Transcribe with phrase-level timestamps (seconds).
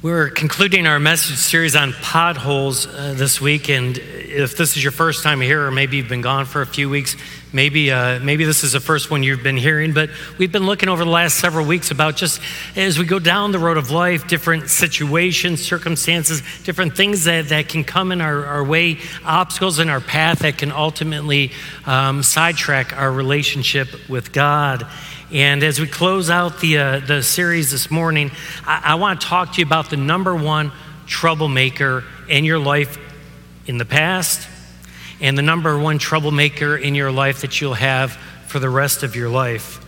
[0.00, 4.92] We're concluding our message series on potholes uh, this week, and if this is your
[4.92, 7.16] first time here, or maybe you've been gone for a few weeks,
[7.52, 9.92] maybe uh, maybe this is the first one you've been hearing.
[9.92, 12.40] But we've been looking over the last several weeks about just
[12.76, 17.68] as we go down the road of life, different situations, circumstances, different things that, that
[17.68, 21.50] can come in our, our way, obstacles in our path that can ultimately
[21.86, 24.86] um, sidetrack our relationship with God.
[25.30, 28.30] And as we close out the, uh, the series this morning,
[28.64, 30.72] I, I want to talk to you about the number one
[31.06, 32.98] troublemaker in your life
[33.66, 34.48] in the past
[35.20, 38.12] and the number one troublemaker in your life that you'll have
[38.46, 39.84] for the rest of your life.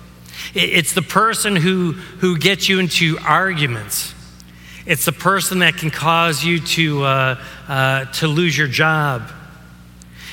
[0.54, 4.14] It's the person who, who gets you into arguments.
[4.84, 9.30] It's the person that can cause you to, uh, uh, to lose your job.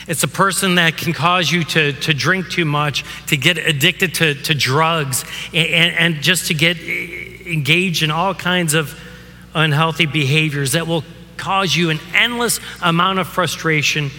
[0.07, 4.15] It's a person that can cause you to, to drink too much, to get addicted
[4.15, 8.97] to, to drugs, and, and just to get engaged in all kinds of
[9.53, 11.03] unhealthy behaviors that will
[11.35, 14.09] cause you an endless amount of frustration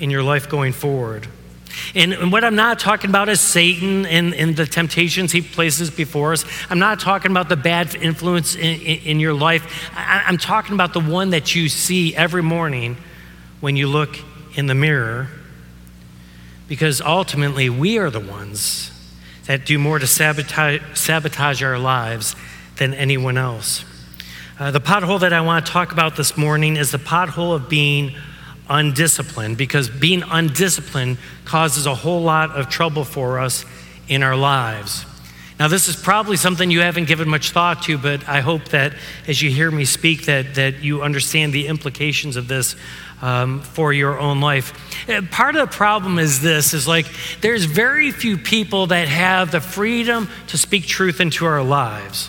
[0.00, 1.28] in your life going forward.
[1.94, 6.32] And, what I'm not talking about is Satan and, and, the temptations he places before
[6.32, 6.44] us.
[6.68, 9.90] I'm not talking about the bad influence in, in, in your life.
[9.94, 12.96] I, I'm talking about the one that you see every morning
[13.60, 14.18] when you look
[14.54, 15.28] in the mirror
[16.68, 18.90] because ultimately we are the ones
[19.46, 22.34] that do more to sabotage, sabotage our lives
[22.76, 23.84] than anyone else.
[24.58, 27.68] Uh, the pothole that I want to talk about this morning is the pothole of
[27.68, 28.14] being
[28.68, 33.64] undisciplined because being undisciplined causes a whole lot of trouble for us
[34.08, 35.04] in our lives.
[35.58, 38.94] Now, this is probably something you haven't given much thought to, but I hope that
[39.28, 42.74] as you hear me speak, that, that you understand the implications of this
[43.22, 44.72] um, for your own life.
[45.08, 47.06] Uh, part of the problem is this: is like
[47.40, 52.28] there's very few people that have the freedom to speak truth into our lives.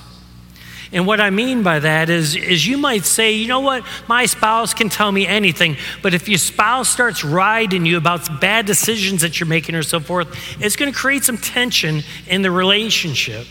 [0.93, 4.27] And what I mean by that is, is you might say, you know what, my
[4.27, 9.21] spouse can tell me anything, but if your spouse starts riding you about bad decisions
[9.21, 10.27] that you're making or so forth,
[10.61, 13.47] it's going to create some tension in the relationship.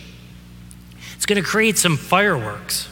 [1.16, 2.88] It's going to create some fireworks.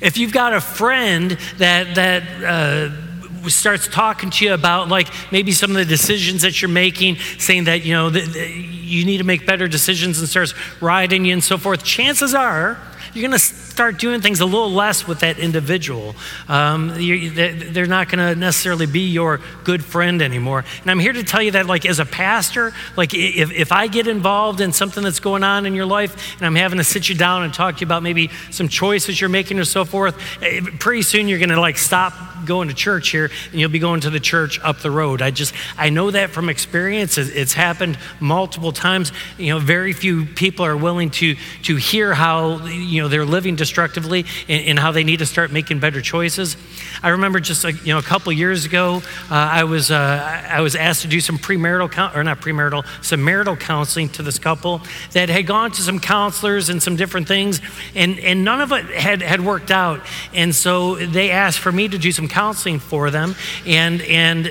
[0.00, 5.52] If you've got a friend that, that, uh, starts talking to you about like maybe
[5.52, 9.46] some of the decisions that you're making, saying that you know you need to make
[9.46, 12.80] better decisions and starts riding you and so forth, chances are
[13.12, 16.14] you're going to start doing things a little less with that individual.
[16.46, 20.64] Um, they're not going to necessarily be your good friend anymore.
[20.82, 23.88] And I'm here to tell you that, like, as a pastor, like, if, if I
[23.88, 27.08] get involved in something that's going on in your life and I'm having to sit
[27.08, 30.14] you down and talk to you about maybe some choices you're making or so forth,
[30.40, 32.12] eh, pretty soon you're going to, like, stop
[32.44, 35.22] going to church here and you'll be going to the church up the road.
[35.22, 37.18] I just, I know that from experience.
[37.18, 39.12] It's happened multiple times.
[39.38, 43.56] You know, very few people are willing to, to hear how, you know, they're living
[43.64, 46.56] destructively and, how they need to start making better choices.
[47.02, 50.60] I remember just, a, you know, a couple years ago, uh, I, was, uh, I
[50.60, 54.82] was asked to do some premarital, or not premarital, some marital counseling to this couple
[55.12, 57.62] that had gone to some counselors and some different things,
[57.94, 60.00] and, and none of it had, had worked out.
[60.34, 63.34] And so they asked for me to do some counseling for them.
[63.66, 64.44] And, and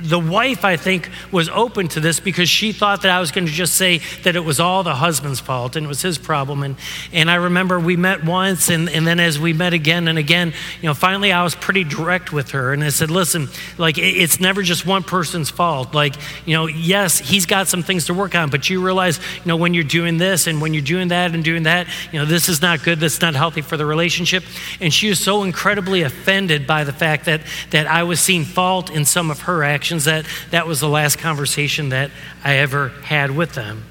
[0.00, 3.46] the wife, I think, was open to this because she thought that I was going
[3.46, 6.62] to just say that it was all the husband's fault and it was his problem.
[6.62, 6.76] And,
[7.12, 10.52] and I remember we met once, and, and then as we met again and again,
[10.80, 12.72] you know, finally I was pretty direct with her.
[12.72, 15.94] And I said, listen, like, it's never just one person's fault.
[15.94, 16.14] Like,
[16.46, 19.56] you know, yes, he's got some things to work on, but you realize, you know,
[19.56, 22.48] when you're doing this and when you're doing that and doing that, you know, this
[22.48, 24.44] is not good, that's not healthy for the relationship.
[24.80, 27.40] And she was so incredibly offended by the fact that,
[27.70, 31.18] that I was seeing fault in some of her actions that that was the last
[31.18, 32.10] conversation that
[32.44, 33.84] I ever had with them.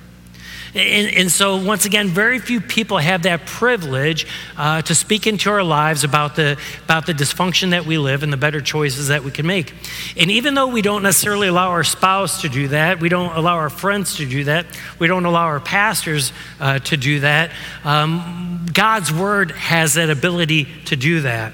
[0.73, 5.49] And, and, so, once again, very few people have that privilege uh, to speak into
[5.49, 9.23] our lives about the, about the dysfunction that we live and the better choices that
[9.23, 9.73] we can make.
[10.17, 13.55] And even though we don't necessarily allow our spouse to do that, we don't allow
[13.55, 14.65] our friends to do that,
[14.99, 17.51] we don't allow our pastors uh, to do that,
[17.83, 21.53] um, God's word has that ability to do that.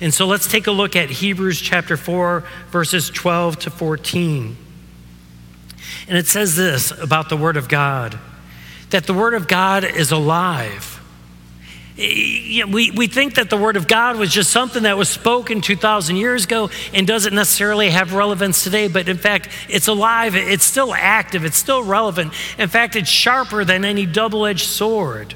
[0.00, 4.56] And so let's take a look at Hebrews chapter 4, verses 12 to 14.
[6.08, 8.18] And it says this about the Word of God
[8.90, 10.94] that the Word of God is alive.
[11.96, 16.14] We, we think that the Word of God was just something that was spoken 2,000
[16.14, 20.94] years ago and doesn't necessarily have relevance today, but in fact, it's alive, it's still
[20.94, 22.32] active, it's still relevant.
[22.56, 25.34] In fact, it's sharper than any double edged sword.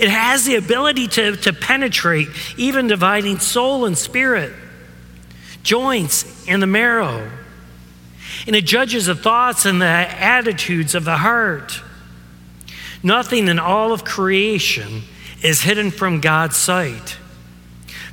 [0.00, 4.52] It has the ability to, to penetrate, even dividing soul and spirit,
[5.62, 7.30] joints and the marrow.
[8.46, 11.82] And it judges the thoughts and the attitudes of the heart.
[13.02, 15.02] Nothing in all of creation
[15.42, 17.16] is hidden from God's sight.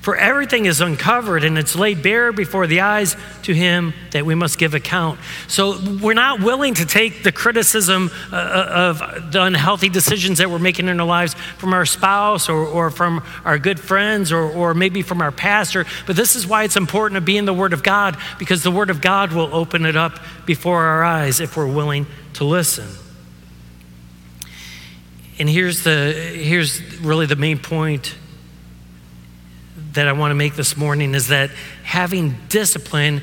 [0.05, 4.35] For everything is uncovered and it's laid bare before the eyes to him that we
[4.35, 5.19] must give account.
[5.47, 10.51] So we're not willing to take the criticism uh, uh, of the unhealthy decisions that
[10.51, 14.43] we're making in our lives from our spouse or, or from our good friends or,
[14.43, 15.87] or maybe from our pastor.
[16.05, 18.69] But this is why it's important to be in the Word of God because the
[18.69, 22.89] Word of God will open it up before our eyes if we're willing to listen.
[25.39, 28.13] And here's, the, here's really the main point
[29.95, 31.49] that I want to make this morning is that
[31.83, 33.21] having discipline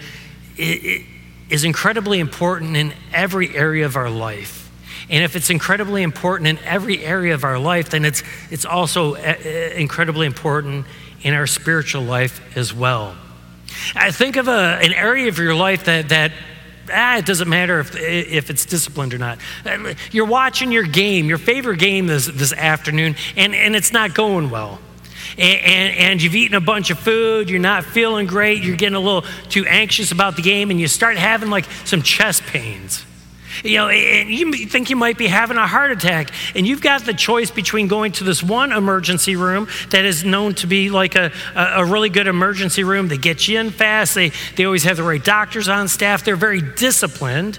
[0.56, 4.70] is incredibly important in every area of our life.
[5.08, 9.14] And if it's incredibly important in every area of our life, then it's, it's also
[9.14, 10.86] uh, uh, incredibly important
[11.22, 13.16] in our spiritual life as well.
[13.94, 16.32] I think of a, an area of your life that, that
[16.90, 19.38] ah, it doesn't matter if, if it's disciplined or not.
[20.10, 24.50] You're watching your game, your favorite game this, this afternoon, and, and it's not going
[24.50, 24.78] well
[25.38, 28.96] and, and, and, you've eaten a bunch of food, you're not feeling great, you're getting
[28.96, 33.04] a little too anxious about the game, and you start having like some chest pains.
[33.62, 37.04] You know, and you think you might be having a heart attack, and you've got
[37.04, 41.14] the choice between going to this one emergency room that is known to be like
[41.14, 43.08] a, a really good emergency room.
[43.08, 46.36] They get you in fast, they, they always have the right doctors on staff, they're
[46.36, 47.58] very disciplined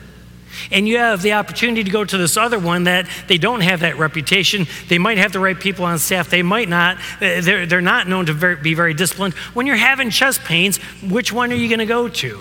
[0.71, 3.81] and you have the opportunity to go to this other one that they don't have
[3.81, 4.67] that reputation.
[4.87, 6.97] They might have the right people on staff, they might not.
[7.21, 9.33] Uh, they're, they're not known to be very disciplined.
[9.53, 12.39] When you're having chest pains, which one are you going to go to?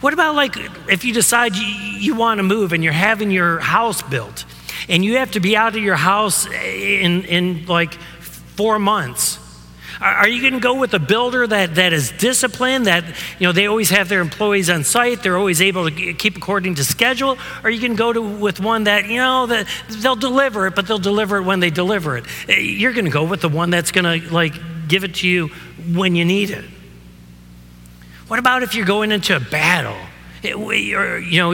[0.00, 0.56] What about like
[0.88, 4.44] if you decide you, you want to move and you're having your house built
[4.88, 9.38] and you have to be out of your house in, in like four months?
[10.00, 13.04] Are you going to go with a builder that, that is disciplined, that
[13.38, 16.74] you know they always have their employees on site, they're always able to keep according
[16.76, 17.32] to schedule?
[17.32, 20.66] Or are you going to go to, with one that, you know, that they'll deliver
[20.66, 22.24] it, but they'll deliver it when they deliver it?
[22.48, 24.54] Eh, you're going to go with the one that's going to like
[24.88, 25.48] give it to you
[25.92, 26.64] when you need it.
[28.28, 29.96] What about if you're going into a battle?
[30.46, 31.52] You're, you know,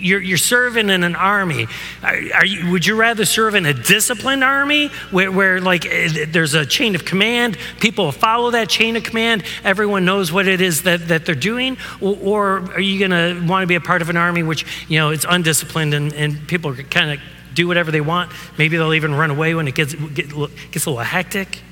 [0.00, 1.66] you're, you're serving in an army.
[2.02, 6.26] Are, are you, would you rather serve in a disciplined army where, where, like, eh,
[6.28, 10.60] there's a chain of command, people follow that chain of command, everyone knows what it
[10.60, 11.76] is that, that they're doing?
[12.00, 14.64] Or, or are you going to want to be a part of an army which,
[14.88, 17.20] you know, it's undisciplined and, and people kind of
[17.54, 18.32] do whatever they want?
[18.58, 21.62] Maybe they'll even run away when it gets, gets a little hectic?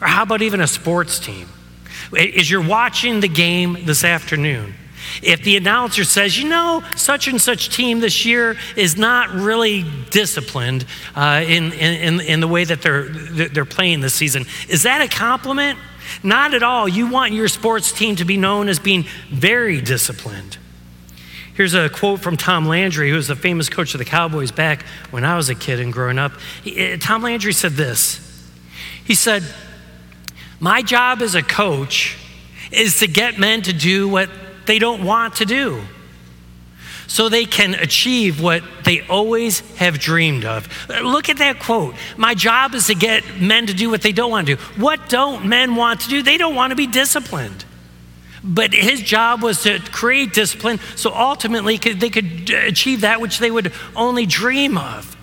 [0.00, 1.48] Or how about even a sports team?
[2.16, 4.74] As you're watching the game this afternoon,
[5.22, 9.84] if the announcer says, you know, such and such team this year is not really
[10.10, 10.84] disciplined
[11.14, 15.08] uh, in, in, in the way that they're, they're playing this season, is that a
[15.08, 15.78] compliment?
[16.22, 16.88] Not at all.
[16.88, 20.58] You want your sports team to be known as being very disciplined.
[21.54, 24.84] Here's a quote from Tom Landry, who was the famous coach of the Cowboys back
[25.10, 26.32] when I was a kid and growing up.
[26.62, 28.20] He, Tom Landry said this
[29.04, 29.42] He said,
[30.60, 32.18] My job as a coach
[32.70, 34.28] is to get men to do what
[34.66, 35.82] they don't want to do
[37.06, 40.68] so they can achieve what they always have dreamed of.
[40.88, 41.94] Look at that quote.
[42.16, 44.62] My job is to get men to do what they don't want to do.
[44.80, 46.22] What don't men want to do?
[46.22, 47.64] They don't want to be disciplined.
[48.42, 53.50] But his job was to create discipline so ultimately they could achieve that which they
[53.50, 55.16] would only dream of.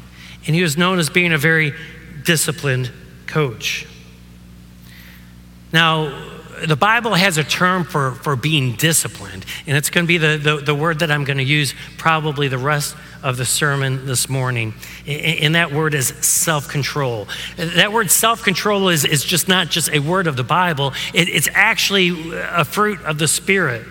[0.45, 1.73] And he was known as being a very
[2.23, 2.91] disciplined
[3.27, 3.87] coach.
[5.71, 6.29] Now,
[6.65, 10.37] the Bible has a term for, for being disciplined, and it's going to be the,
[10.37, 14.29] the, the word that I'm going to use probably the rest of the sermon this
[14.29, 14.73] morning.
[15.07, 17.27] And that word is self control.
[17.57, 21.29] That word self control is, is just not just a word of the Bible, it,
[21.29, 23.85] it's actually a fruit of the Spirit.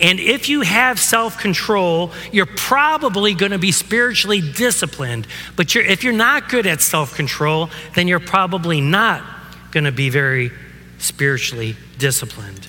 [0.00, 5.26] And if you have self control, you're probably going to be spiritually disciplined.
[5.56, 9.22] But you're, if you're not good at self control, then you're probably not
[9.70, 10.50] going to be very
[10.98, 12.68] spiritually disciplined.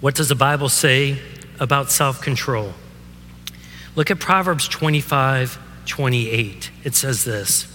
[0.00, 1.20] What does the Bible say
[1.58, 2.72] about self control?
[3.96, 6.70] Look at Proverbs 25 28.
[6.84, 7.69] It says this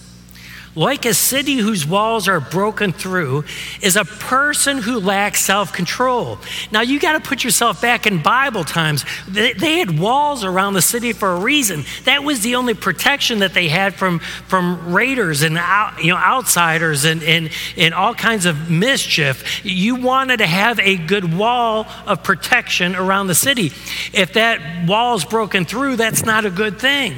[0.75, 3.45] like a city whose walls are broken through,
[3.81, 6.37] is a person who lacks self control.
[6.71, 9.05] Now, you got to put yourself back in Bible times.
[9.27, 11.83] They, had walls around the city for a reason.
[12.03, 16.17] That was the only protection that they had from, from raiders and out, you know,
[16.17, 19.65] outsiders and, and, and all kinds of mischief.
[19.65, 23.71] You wanted to have a good wall of protection around the city.
[24.13, 27.15] If that wall is broken through, that's not a good thing.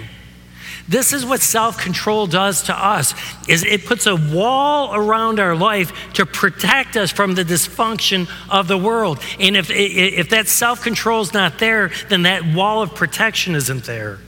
[0.87, 3.13] This is what self-control does to us
[3.49, 8.69] is it puts a wall around our life to protect us from the dysfunction of
[8.69, 9.19] the world.
[9.39, 14.19] And if if that self-control is not there, then that wall of protection isn't there.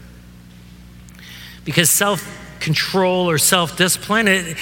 [1.63, 2.27] Because self
[2.59, 4.27] control or self discipline.
[4.27, 4.57] It,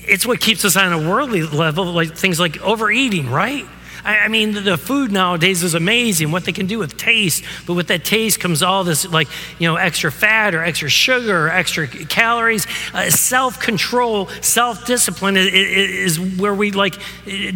[0.00, 3.66] it's what keeps us on a worldly level, like things like overeating, right?
[4.08, 7.74] I, I mean, the food nowadays is amazing, what they can do with taste, but
[7.74, 11.50] with that taste comes all this, like, you know, extra fat or extra sugar or
[11.50, 12.66] extra calories.
[12.94, 16.94] Uh, self control, self discipline is, is where we, like,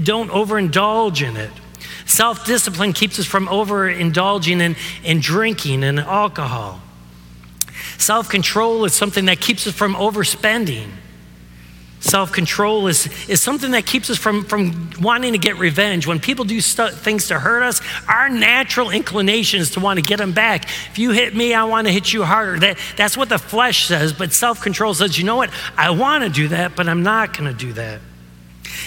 [0.04, 1.50] don't overindulge in it.
[2.04, 6.82] Self discipline keeps us from overindulging in, in drinking and alcohol.
[7.96, 10.90] Self control is something that keeps us from overspending.
[12.02, 16.04] Self control is, is something that keeps us from, from wanting to get revenge.
[16.04, 20.18] When people do things to hurt us, our natural inclination is to want to get
[20.18, 20.64] them back.
[20.90, 22.58] If you hit me, I want to hit you harder.
[22.58, 25.50] That, that's what the flesh says, but self control says, you know what?
[25.76, 28.00] I want to do that, but I'm not going to do that.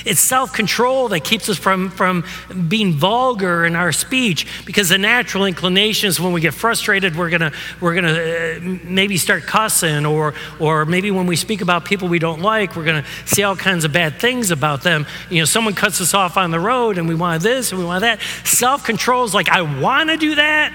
[0.05, 2.23] It's self control that keeps us from, from
[2.67, 7.29] being vulgar in our speech because the natural inclination is when we get frustrated, we're
[7.29, 7.51] going
[7.81, 12.19] we're gonna uh, maybe start cussing, or, or maybe when we speak about people we
[12.19, 15.05] don't like, we're going to say all kinds of bad things about them.
[15.29, 17.85] You know, someone cuts us off on the road and we want this and we
[17.85, 18.21] want that.
[18.43, 20.73] Self control is like, I want to do that,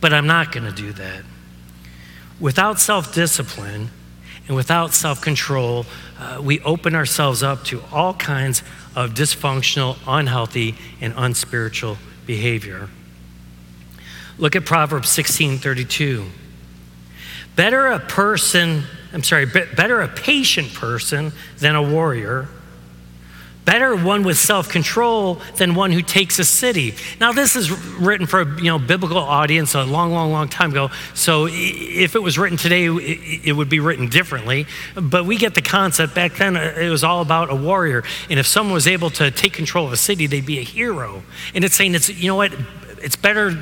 [0.00, 1.24] but I'm not going to do that.
[2.40, 3.90] Without self discipline,
[4.46, 5.86] and without self control,
[6.18, 8.62] uh, we open ourselves up to all kinds
[8.94, 11.96] of dysfunctional, unhealthy, and unspiritual
[12.26, 12.88] behavior.
[14.38, 16.26] Look at Proverbs 16 32.
[17.56, 18.82] Better a person,
[19.12, 22.48] I'm sorry, better a patient person than a warrior
[23.64, 26.94] Better one with self control than one who takes a city.
[27.18, 30.70] Now, this is written for a you know, biblical audience a long, long, long time
[30.70, 30.90] ago.
[31.14, 34.66] So, if it was written today, it would be written differently.
[34.94, 36.14] But we get the concept.
[36.14, 38.04] Back then, uh, it was all about a warrior.
[38.28, 41.22] And if someone was able to take control of a city, they'd be a hero.
[41.54, 42.52] And it's saying, it's, you know what?
[42.98, 43.56] It's better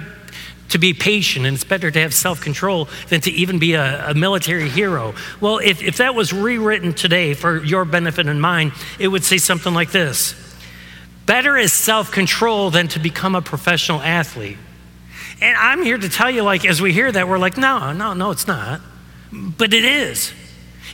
[0.72, 4.10] to be patient and it's better to have self control than to even be a,
[4.10, 5.14] a, military hero.
[5.40, 9.38] Well, if, if that was rewritten today for your benefit and mine, it would say
[9.38, 10.34] something like this
[11.26, 14.58] Better is self control than to become a professional athlete.
[15.40, 18.14] And I'm here to tell you, like, as we hear that, we're like, no, no,
[18.14, 18.80] no, it's not.
[19.32, 20.32] But it is.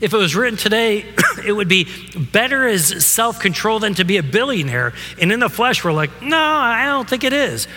[0.01, 1.05] If it was written today,
[1.45, 1.87] it would be
[2.33, 4.93] better is self control than to be a billionaire.
[5.21, 7.69] And in the flesh, we're like, no, I don't think it is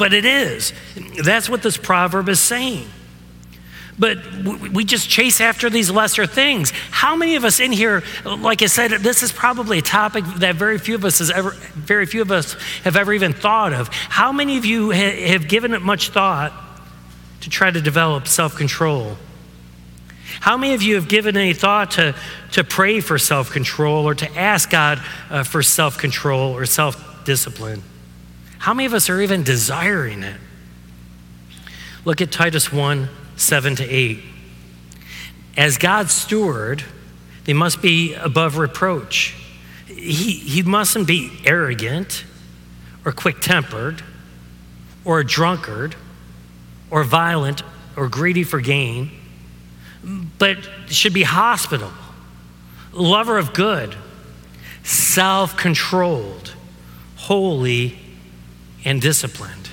[0.00, 0.72] but it is.
[1.22, 2.88] That's what this proverb is saying.
[3.98, 4.16] But
[4.72, 6.70] we just chase after these lesser things.
[6.90, 10.54] How many of us in here, like I said, this is probably a topic that
[10.54, 12.54] very few of us has ever, very few of us
[12.84, 13.88] have ever even thought of.
[13.88, 16.54] How many of you have given it much thought
[17.42, 19.18] to try to develop self-control?
[20.40, 22.14] How many of you have given any thought to,
[22.52, 27.26] to pray for self control or to ask God uh, for self control or self
[27.26, 27.82] discipline?
[28.60, 30.38] How many of us are even desiring it?
[32.04, 34.18] Look at Titus 1 7 to 8.
[35.56, 36.84] As God's steward,
[37.44, 39.34] they must be above reproach.
[39.86, 42.24] He, he mustn't be arrogant
[43.06, 44.02] or quick tempered
[45.06, 45.96] or a drunkard
[46.90, 47.62] or violent
[47.96, 49.10] or greedy for gain,
[50.38, 51.92] but should be hospitable,
[52.92, 53.96] lover of good,
[54.82, 56.52] self controlled,
[57.16, 57.98] holy,
[58.84, 59.70] and disciplined.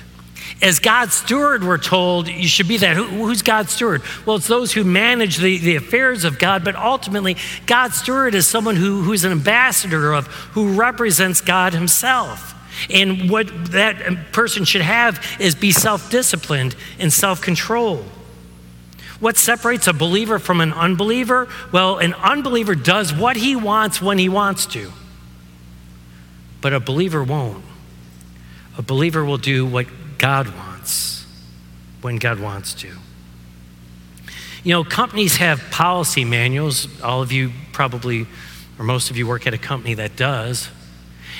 [0.60, 2.96] As God's steward, we're told you should be that.
[2.96, 4.02] Who, who's God's steward?
[4.26, 7.36] Well, it's those who manage the, the affairs of God, but ultimately,
[7.66, 12.54] God's steward is someone who, who's an ambassador of, who represents God Himself.
[12.90, 18.04] And what that person should have is be self disciplined and self control.
[19.20, 21.48] What separates a believer from an unbeliever?
[21.72, 24.92] Well, an unbeliever does what he wants when he wants to,
[26.60, 27.64] but a believer won't.
[28.78, 29.86] A believer will do what
[30.18, 31.26] God wants
[32.00, 32.88] when God wants to.
[34.64, 36.88] You know, companies have policy manuals.
[37.02, 38.26] All of you probably,
[38.78, 40.68] or most of you work at a company that does.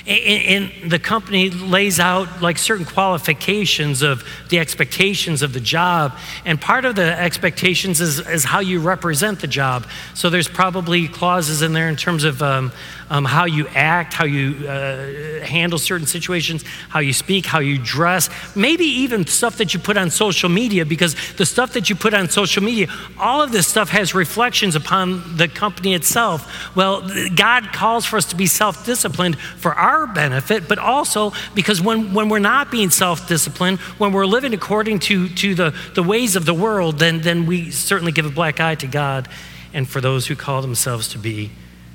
[0.06, 6.16] And, the company lays out like certain qualifications of the expectations of the job.
[6.44, 9.86] And part of the expectations is, is how you represent the job.
[10.14, 12.72] So there's probably clauses in there in terms of um,
[13.10, 17.78] um, how you act, how you uh, handle certain situations, how you speak, how you
[17.78, 21.96] dress, maybe even stuff that you put on social media, because the stuff that you
[21.96, 22.88] put on social media,
[23.18, 26.76] all of this stuff has reflections upon the company itself.
[26.76, 31.80] Well, God calls for us to be self disciplined for our benefit, but also because
[31.80, 36.02] when, when we're not being self disciplined, when we're living according to, to the, the
[36.02, 39.28] ways of the world, then, then we certainly give a black eye to God
[39.72, 41.50] and for those who call themselves to be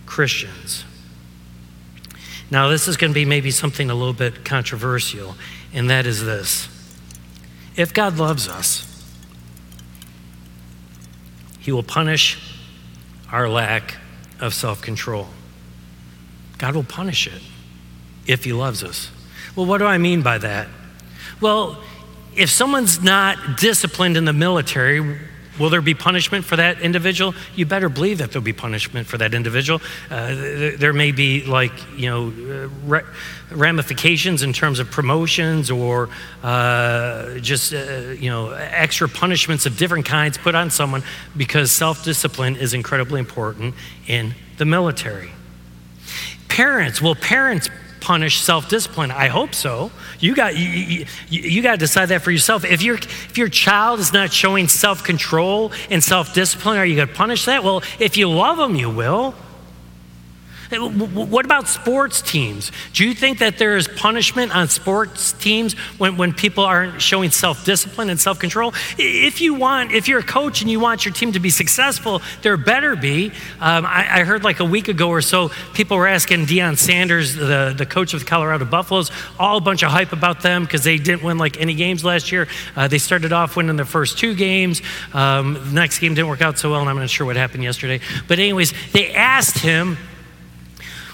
[0.06, 0.86] Christians.
[2.52, 5.36] Now, this is going to be maybe something a little bit controversial,
[5.74, 6.68] and that is this.
[7.76, 8.88] If God loves us,
[11.60, 12.38] He will punish
[13.32, 13.98] our lack
[14.40, 15.30] of self control.
[16.60, 17.42] God will punish it
[18.28, 19.10] if He loves us.
[19.56, 20.68] Well, what do I mean by that?
[21.42, 21.82] Well,
[22.36, 25.20] if someone's not disciplined in the military,
[25.60, 27.36] Will there be punishment for that individual?
[27.56, 29.82] You better believe that there'll be punishment for that individual.
[30.10, 30.34] Uh,
[30.78, 33.02] there may be, like, you know, uh,
[33.52, 36.10] ramifications in terms of promotions or
[36.42, 41.04] uh, just, uh, you know, extra punishments of different kinds put on someone
[41.38, 43.76] because self discipline is incredibly important
[44.08, 45.30] in the military.
[46.48, 47.70] Parents, will parents
[48.04, 49.12] punish self-discipline.
[49.12, 49.92] I hope so.
[50.20, 52.66] You got you, you, you, got to decide that for yourself.
[52.66, 57.14] If your if your child is not showing self-control and self-discipline are you going to
[57.14, 57.64] punish that?
[57.64, 59.34] Well if you love them you will
[60.80, 62.72] what about sports teams?
[62.94, 67.32] Do you think that there is punishment on sports teams when, when people aren't showing
[67.32, 68.74] self discipline and self control?
[68.98, 72.22] If you want, if you're a coach and you want your team to be successful,
[72.42, 73.28] there better be.
[73.60, 77.36] Um, I, I, heard like a week ago or so, people were asking Deion Sanders,
[77.36, 80.84] the, the coach of the Colorado Buffaloes, all a bunch of hype about them because
[80.84, 82.48] they didn't win like any games last year.
[82.76, 84.82] Uh, they started off winning their first two games.
[85.14, 88.00] Um, next game didn't work out so well, and I'm not sure what happened yesterday.
[88.28, 89.98] But, anyways, they asked him,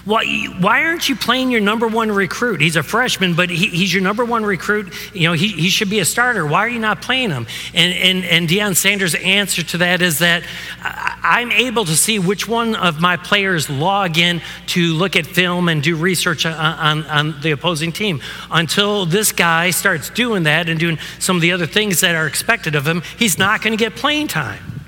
[0.04, 2.60] why, why aren't you playing your number one recruit?
[2.60, 4.92] He's a freshman, but he, he's your number one recruit.
[5.14, 6.46] You know, he, he should be a starter.
[6.46, 7.46] Why are you not playing him?
[7.74, 10.42] And, and, and Deion Sanders' answer to that is that
[10.82, 15.68] I'm able to see which one of my players log in to look at film
[15.68, 18.20] and do research on, on, on the opposing team.
[18.50, 22.26] Until this guy starts doing that and doing some of the other things that are
[22.26, 24.79] expected of him, he's not going to get playing time.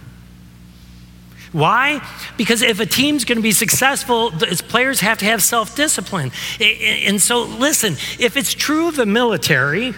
[1.53, 2.01] Why?
[2.39, 6.33] Because if a team's going to be successful, its players have to have self discipline.
[6.61, 9.95] And so, listen, if it's true of the military,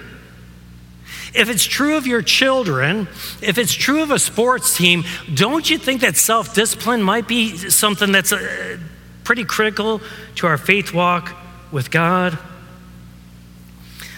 [1.32, 3.08] if it's true of your children,
[3.40, 7.56] if it's true of a sports team, don't you think that self discipline might be
[7.56, 8.78] something that's uh,
[9.22, 10.00] pretty critical
[10.36, 11.36] to our faith walk
[11.70, 12.36] with God?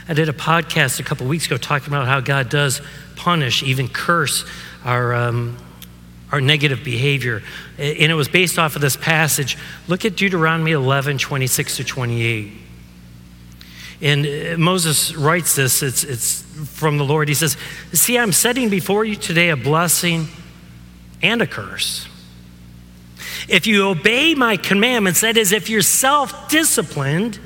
[0.08, 2.80] I did a podcast a couple weeks ago talking about how God does
[3.16, 4.46] punish, even curse
[4.86, 5.14] our.
[5.14, 5.58] Um,
[6.32, 7.42] our negative behavior.
[7.78, 9.56] And it was based off of this passage.
[9.88, 12.52] Look at Deuteronomy 11, 26 to 28.
[14.00, 17.28] And uh, Moses writes this, it's, it's from the Lord.
[17.28, 17.56] He says,
[17.92, 20.28] See, I'm setting before you today a blessing
[21.22, 22.06] and a curse.
[23.48, 27.38] If you obey my commandments, that is, if you're self disciplined,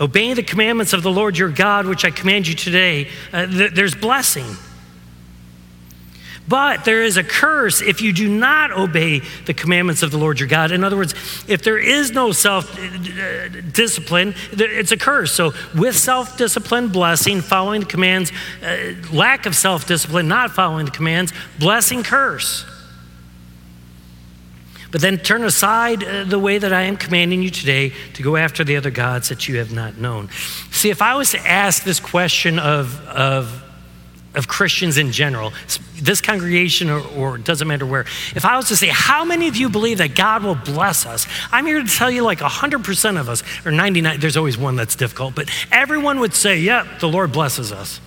[0.00, 3.72] obeying the commandments of the Lord your God, which I command you today, uh, th-
[3.72, 4.56] there's blessing.
[6.48, 10.38] But there is a curse if you do not obey the commandments of the Lord
[10.38, 10.70] your God.
[10.70, 11.14] In other words,
[11.48, 12.78] if there is no self
[13.72, 15.32] discipline, it's a curse.
[15.32, 18.32] So, with self discipline, blessing, following the commands,
[18.62, 22.64] uh, lack of self discipline, not following the commands, blessing, curse.
[24.92, 28.36] But then turn aside uh, the way that I am commanding you today to go
[28.36, 30.30] after the other gods that you have not known.
[30.70, 33.64] See, if I was to ask this question of, of
[34.36, 35.52] of Christians in general,
[35.94, 38.02] this congregation or, or doesn't matter where,
[38.34, 41.26] if I was to say, how many of you believe that God will bless us?
[41.50, 44.94] I'm here to tell you like 100% of us, or 99, there's always one that's
[44.94, 48.00] difficult, but everyone would say, yep, yeah, the Lord blesses us.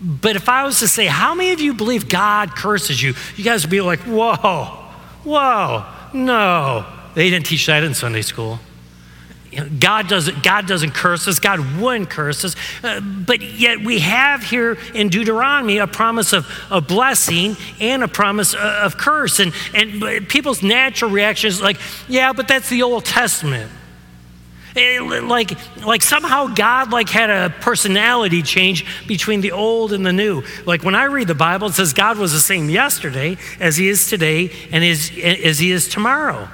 [0.00, 3.14] But if I was to say, how many of you believe God curses you?
[3.36, 4.34] You guys would be like, whoa,
[5.24, 6.86] whoa, no.
[7.14, 8.58] They didn't teach that in Sunday school.
[9.78, 12.56] God doesn't, God doesn't curse us, God wouldn't curse us.
[12.82, 18.08] Uh, but yet we have here in Deuteronomy a promise of a blessing and a
[18.08, 19.40] promise uh, of curse.
[19.40, 23.70] And, and people's natural reaction is like, yeah, but that's the Old Testament.
[24.76, 25.52] It, eh, like,
[25.84, 30.42] like somehow God like had a personality change between the old and the new.
[30.66, 33.88] Like when I read the Bible, it says God was the same yesterday as he
[33.88, 36.48] is today and is, as he is tomorrow.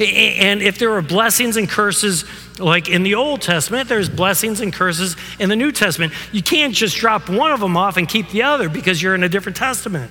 [0.00, 2.24] And if there are blessings and curses,
[2.58, 6.12] like in the Old Testament, there's blessings and curses in the New Testament.
[6.32, 9.24] You can't just drop one of them off and keep the other because you're in
[9.24, 10.10] a different testament.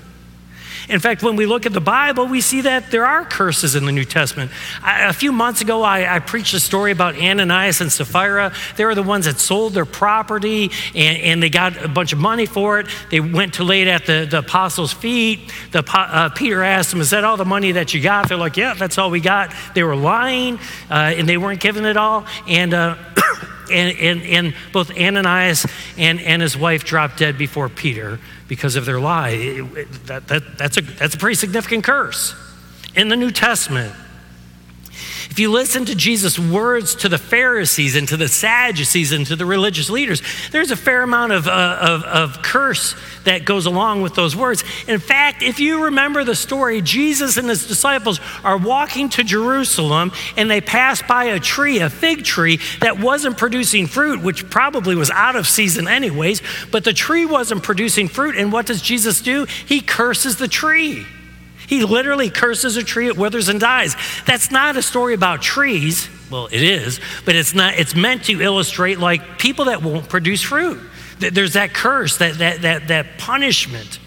[0.89, 3.85] In fact, when we look at the Bible, we see that there are curses in
[3.85, 4.51] the New Testament.
[4.81, 8.53] I, a few months ago, I, I, preached a story about Ananias and Sapphira.
[8.77, 12.19] They were the ones that sold their property and, and they got a bunch of
[12.19, 12.87] money for it.
[13.11, 15.51] They went to lay it at the, the apostles' feet.
[15.71, 18.29] The, uh, Peter asked them, Is that all the money that you got?
[18.29, 19.53] They're like, Yeah, that's all we got.
[19.75, 20.57] They were lying
[20.89, 22.25] uh, and they weren't giving it all.
[22.47, 22.95] And uh,
[23.71, 25.65] and, and, and both Ananias
[25.97, 29.29] and, and his wife dropped dead before Peter because of their lie.
[29.29, 32.35] It, it, that, that, that's, a, that's a pretty significant curse
[32.95, 33.93] in the New Testament.
[35.37, 39.35] If you listen to Jesus' words to the Pharisees and to the Sadducees and to
[39.35, 44.01] the religious leaders, there's a fair amount of, uh, of, of, curse that goes along
[44.01, 44.63] with those words.
[44.87, 50.11] In fact, if you remember the story, Jesus and his disciples are walking to Jerusalem
[50.37, 54.95] and they pass by a tree, a fig tree, that wasn't producing fruit, which probably
[54.95, 58.35] was out of season anyways, but the tree wasn't producing fruit.
[58.35, 59.45] And what does Jesus do?
[59.45, 61.05] He curses the tree.
[61.67, 63.95] He literally curses a tree, it withers and dies.
[64.25, 66.09] That's not a story about trees.
[66.31, 70.41] Well, it is, but it's not, it's meant to illustrate like people that won't produce
[70.41, 70.79] fruit.
[71.19, 73.99] There's that curse, that, that, that, that punishment.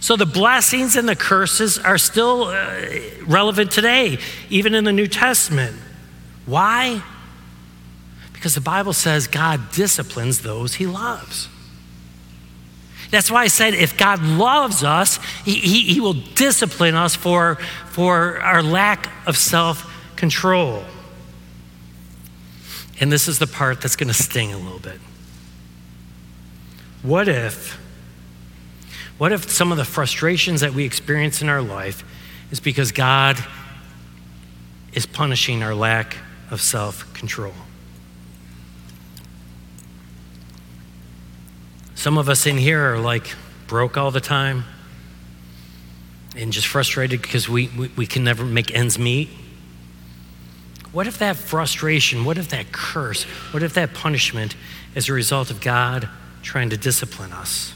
[0.00, 2.86] So the blessings and the curses are still uh,
[3.26, 4.18] relevant today,
[4.50, 5.76] even in the New Testament.
[6.46, 7.02] Why?
[8.32, 11.48] Because the Bible says God disciplines those he loves.
[13.14, 17.56] That's why I said if God loves us, He, he, he will discipline us for,
[17.90, 20.82] for our lack of self control.
[23.00, 24.98] And this is the part that's going to sting a little bit.
[27.02, 27.78] What if,
[29.18, 32.04] what if some of the frustrations that we experience in our life
[32.50, 33.36] is because God
[34.92, 36.16] is punishing our lack
[36.50, 37.54] of self control?
[42.04, 43.34] Some of us in here are like
[43.66, 44.64] broke all the time
[46.36, 49.30] and just frustrated because we, we, we, can never make ends meet.
[50.92, 53.22] What if that frustration, what if that curse,
[53.54, 54.54] what if that punishment
[54.94, 56.06] is a result of God
[56.42, 57.72] trying to discipline us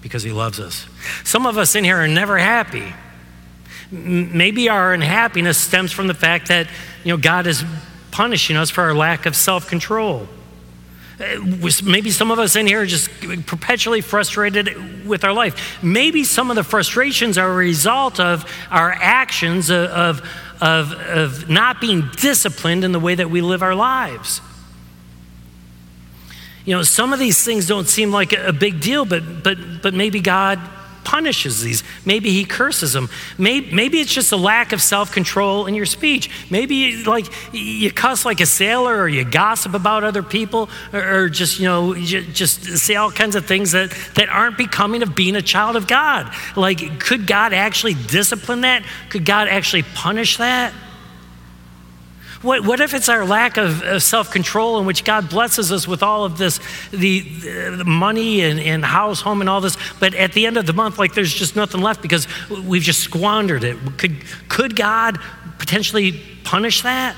[0.00, 0.86] because He loves us?
[1.24, 2.94] Some of us in here are never happy.
[3.90, 6.68] Maybe our unhappiness stems from the fact that
[7.04, 7.64] you know, God is
[8.10, 10.26] punishing us for our lack of self control.
[11.20, 11.38] Uh,
[11.84, 13.08] maybe some of us in here are just
[13.46, 15.78] perpetually frustrated with our life.
[15.82, 20.22] Maybe some of the frustrations are a result of our actions of,
[20.60, 24.40] of, of not being disciplined in the way that we live our lives.
[26.64, 29.94] You know, some of these things don't seem like a big deal, but, but, but
[29.94, 30.58] maybe God
[31.04, 31.82] punishes these.
[32.04, 33.08] Maybe he curses them.
[33.38, 36.30] Maybe, maybe it's just a lack of self control in your speech.
[36.50, 41.28] Maybe like you cuss like a sailor or you gossip about other people or, or
[41.28, 45.36] just, you know, just say all kinds of things that, that aren't becoming of being
[45.36, 46.32] a child of God.
[46.56, 48.84] Like, could God actually discipline that?
[49.10, 50.72] Could God actually punish that?
[52.44, 55.88] What, what if it's our lack of, of self control in which God blesses us
[55.88, 60.14] with all of this, the, the money and, and house, home, and all this, but
[60.14, 63.64] at the end of the month, like there's just nothing left because we've just squandered
[63.64, 63.78] it?
[63.96, 64.16] Could,
[64.50, 65.18] could God
[65.58, 67.16] potentially punish that?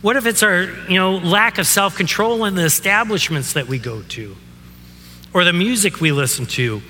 [0.00, 3.78] What if it's our you know, lack of self control in the establishments that we
[3.78, 4.36] go to,
[5.34, 6.80] or the music we listen to?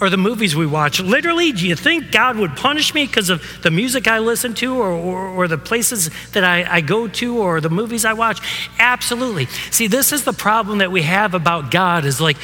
[0.00, 1.00] Or the movies we watch.
[1.00, 4.76] Literally, do you think God would punish me because of the music I listen to
[4.76, 8.40] or, or, or the places that I, I go to or the movies I watch?
[8.78, 9.46] Absolutely.
[9.70, 12.36] See, this is the problem that we have about God is like,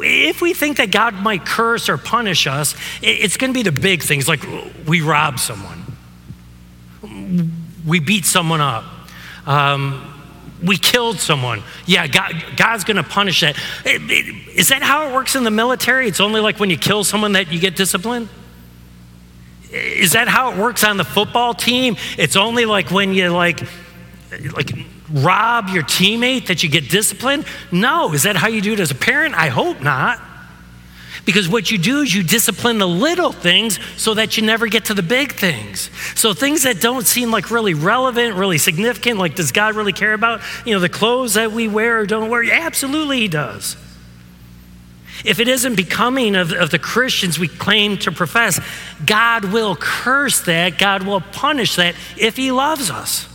[0.00, 3.78] if we think that God might curse or punish us, it's going to be the
[3.78, 4.44] big things like
[4.86, 5.84] we rob someone,
[7.86, 8.84] we beat someone up.
[9.46, 10.15] Um,
[10.62, 11.62] we killed someone.
[11.86, 13.56] Yeah, God, God's going to punish that.
[13.84, 16.08] Is that how it works in the military?
[16.08, 18.28] It's only like when you kill someone that you get disciplined?
[19.70, 21.96] Is that how it works on the football team?
[22.16, 23.60] It's only like when you like
[24.54, 24.70] like
[25.10, 27.46] rob your teammate that you get disciplined?
[27.70, 28.12] No.
[28.12, 29.34] Is that how you do it as a parent?
[29.34, 30.20] I hope not.
[31.26, 34.86] Because what you do is you discipline the little things so that you never get
[34.86, 35.90] to the big things.
[36.14, 40.14] So things that don't seem like really relevant, really significant, like does God really care
[40.14, 42.44] about, you know, the clothes that we wear or don't wear?
[42.44, 43.76] Absolutely, He does.
[45.24, 48.60] If it isn't becoming of, of the Christians we claim to profess,
[49.04, 53.28] God will curse that, God will punish that if He loves us.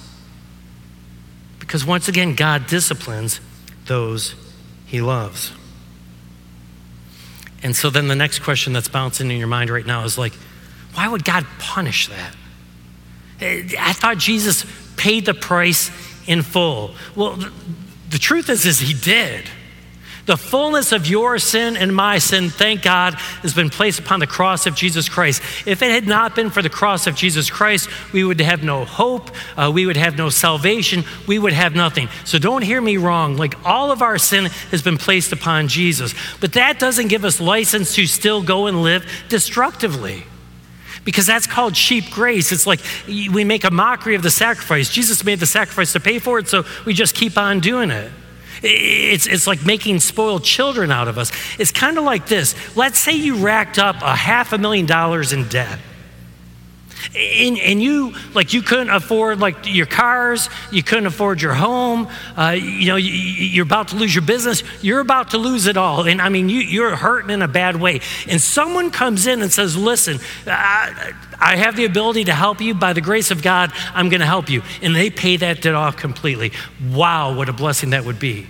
[1.59, 3.41] Because once again, God disciplines
[3.85, 4.33] those
[4.85, 5.51] He loves.
[7.63, 10.33] And so then the next question that's bouncing in your mind right now is like,
[10.93, 12.35] why would God punish that?
[13.39, 14.65] Eh, I thought Jesus
[14.97, 15.91] paid the price
[16.27, 16.95] in full.
[17.15, 17.39] Well,
[18.09, 19.49] the truth is, is he did.
[20.31, 24.27] The fullness of your sin and my sin, thank God, has been placed upon the
[24.27, 25.41] cross of Jesus Christ.
[25.65, 28.85] If it had not been for the cross of Jesus Christ, we would have no
[28.85, 32.07] hope, uh, we would have no salvation, we would have nothing.
[32.23, 33.35] So don't hear me wrong.
[33.35, 36.15] Like all of our sin has been placed upon Jesus.
[36.39, 40.23] But that doesn't give us license to still go and live destructively
[41.03, 42.53] because that's called cheap grace.
[42.53, 44.89] It's like we make a mockery of the sacrifice.
[44.89, 48.13] Jesus made the sacrifice to pay for it, so we just keep on doing it.
[48.63, 51.31] It's, it's like making spoiled children out of us.
[51.59, 52.55] It's kind of like this.
[52.75, 55.79] Let's say you racked up a half a million dollars in debt.
[57.15, 62.07] And, and you like you couldn't afford like your cars you couldn't afford your home
[62.37, 65.77] uh, you know you, are about to lose your business you're about to lose it
[65.77, 66.07] all.
[66.07, 68.01] And i mean you, you're hurting in a bad way.
[68.27, 72.73] And someone comes in and says listen I, I have the ability to help you.
[72.73, 74.61] By the grace of god i'm going to help you.
[74.81, 76.51] And they pay that debt off completely.
[76.91, 78.47] Wow what a blessing that would be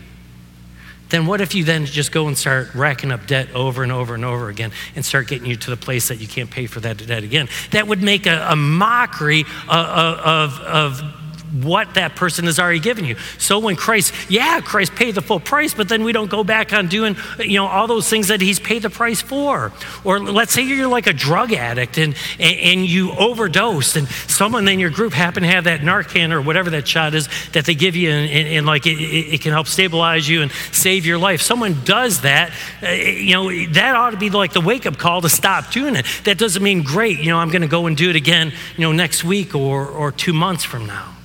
[1.12, 4.16] then what if you then just go and start racking up debt over and over
[4.16, 6.80] and over again and start getting you to the place that you can't pay for
[6.80, 7.48] that debt again?
[7.72, 11.21] That would make a, a mockery of, of, of
[11.52, 13.16] what that person has already given you.
[13.38, 16.74] So when Christ, yeah, Christ paid the full price, but then we don't go back
[16.74, 19.72] on doing, you know, all those things that he's paid the price for.
[20.04, 24.68] Or let's say you're like a drug addict and, and, and you overdose and someone
[24.68, 27.76] in your group happen to have that Narcan or whatever that shot is that they
[27.76, 31.18] give you and, and, and like it, it, can help stabilize you and save your
[31.18, 31.42] life.
[31.42, 32.52] Someone does that,
[32.84, 35.96] uh, you know, that ought to be like the wake up call to stop doing
[35.96, 36.06] it.
[36.24, 38.82] That doesn't mean great, you know, I'm going to go and do it again, you
[38.82, 41.16] know, next week or, or two months from now.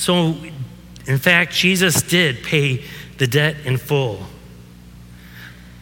[0.00, 0.34] So,
[1.06, 2.82] in fact, Jesus did pay
[3.18, 4.22] the debt in full.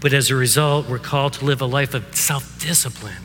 [0.01, 3.23] But as a result, we're called to live a life of self discipline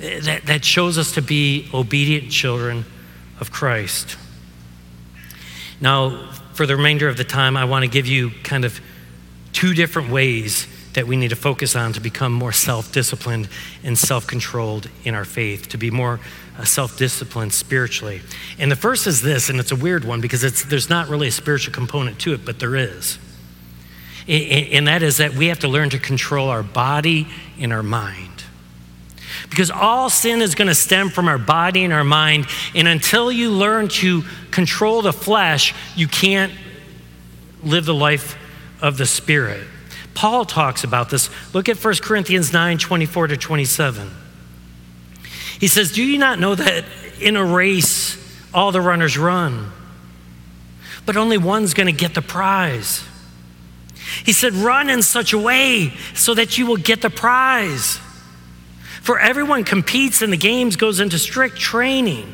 [0.00, 2.86] that, that shows us to be obedient children
[3.38, 4.16] of Christ.
[5.80, 8.80] Now, for the remainder of the time, I want to give you kind of
[9.52, 13.48] two different ways that we need to focus on to become more self disciplined
[13.84, 16.20] and self controlled in our faith, to be more
[16.58, 18.20] uh, self disciplined spiritually.
[18.58, 21.32] And the first is this, and it's a weird one because there's not really a
[21.32, 23.18] spiritual component to it, but there is.
[24.28, 27.26] And that is that we have to learn to control our body
[27.58, 28.44] and our mind.
[29.48, 32.46] Because all sin is going to stem from our body and our mind.
[32.74, 36.52] And until you learn to control the flesh, you can't
[37.62, 38.36] live the life
[38.80, 39.66] of the Spirit.
[40.20, 41.30] Paul talks about this.
[41.54, 44.10] Look at 1 Corinthians 9 24 to 27.
[45.58, 46.84] He says, Do you not know that
[47.22, 48.18] in a race
[48.52, 49.72] all the runners run,
[51.06, 53.02] but only one's going to get the prize?
[54.22, 57.98] He said, Run in such a way so that you will get the prize.
[59.00, 62.30] For everyone competes in the games goes into strict training.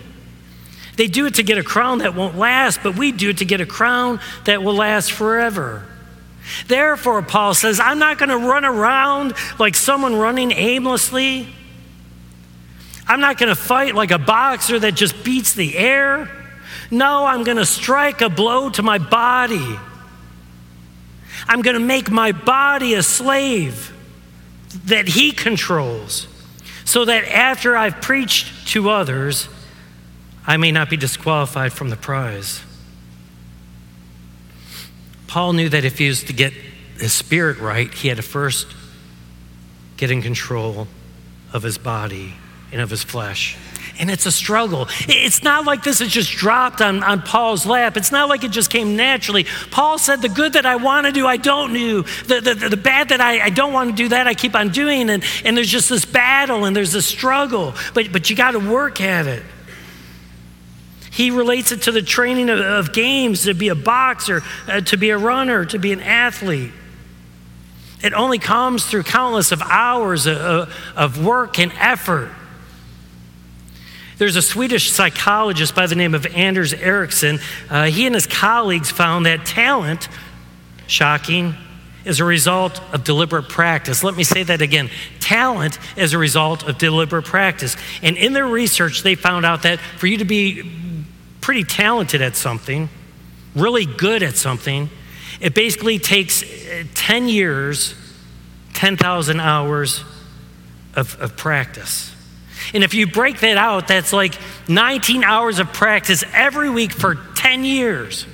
[0.96, 3.44] They do it to get a crown that won't last, but we do it to
[3.44, 5.87] get a crown that will last forever.
[6.66, 11.48] Therefore, Paul says, I'm not going to run around like someone running aimlessly.
[13.06, 16.30] I'm not going to fight like a boxer that just beats the air.
[16.90, 19.78] No, I'm going to strike a blow to my body.
[21.48, 23.92] I'm going to make my body a slave
[24.87, 26.26] that he controls
[26.85, 29.48] so that after I've preached to others,
[30.46, 32.62] I may not be disqualified from the prize.
[35.37, 36.55] Paul knew that if he was to get
[36.99, 38.66] his spirit right, he had to first
[39.99, 40.88] get in control
[41.53, 42.33] of his body
[42.72, 43.55] and of his flesh.
[43.99, 44.88] And it's a struggle.
[45.07, 47.99] It's not like this is just dropped on, on Paul's lap.
[47.99, 49.44] It's not like it just came naturally.
[49.70, 52.05] Paul said, The good that I want to do, I don't do.
[52.25, 54.70] The, the, the bad that I, I don't want to do, that I keep on
[54.70, 55.11] doing.
[55.11, 57.75] And, and there's just this battle and there's this struggle.
[57.92, 59.42] But, but you got to work at it.
[61.16, 64.98] He relates it to the training of, of games to be a boxer, uh, to
[64.98, 66.72] be a runner, to be an athlete.
[68.05, 72.31] It only comes through countless of hours of, of work and effort.
[74.18, 77.38] There's a Swedish psychologist by the name of Anders Ericsson.
[77.70, 80.11] Uh, he and his colleagues found that talent,
[80.87, 81.55] shocking,
[82.05, 84.05] is a result of deliberate practice.
[84.05, 84.90] Let me say that again.
[85.20, 87.74] Talent is a result of deliberate practice.
[88.02, 90.85] And in their research, they found out that for you to be
[91.46, 92.88] pretty talented at something,
[93.54, 94.90] really good at something,
[95.40, 97.94] it basically takes uh, 10 years,
[98.74, 100.02] 10,000 hours
[100.96, 102.12] of, of practice.
[102.74, 104.35] And if you break that out, that's like
[104.66, 108.26] 19 hours of practice every week for 10 years.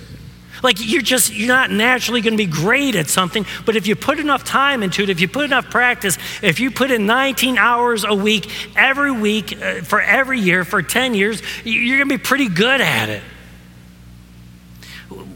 [0.63, 3.97] Like you're just, you're not naturally going to be great at something, but if you
[3.97, 7.59] put enough time into it, if you put enough practice, if you put in 19
[7.59, 12.19] hours a week, every week, uh, for every year, for 10 years, you're going to
[12.19, 13.23] be pretty good at it.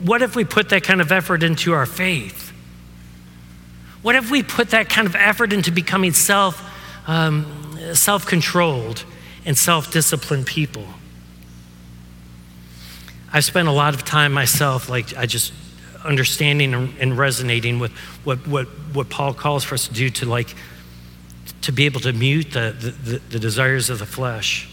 [0.02, 2.52] What if we put that kind of effort into our faith?
[4.02, 6.62] What if we put that kind of effort into becoming self,
[7.08, 9.04] um, self-controlled
[9.44, 10.86] and self-disciplined people?
[13.36, 15.52] I've spent a lot of time myself, like I just
[16.02, 17.92] understanding and resonating with
[18.24, 20.54] what, what, what Paul calls for us to do to like
[21.60, 24.70] to be able to mute the, the, the desires of the flesh.